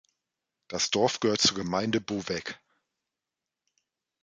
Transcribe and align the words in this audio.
Das 0.67 0.89
Dorf 0.89 1.19
gehört 1.19 1.41
zur 1.41 1.55
Gemeinde 1.55 2.01
Bovec. 2.01 2.59